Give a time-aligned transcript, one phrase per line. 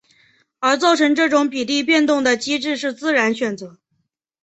[0.59, 3.77] 而造成这种比例变动的机制是自然选择。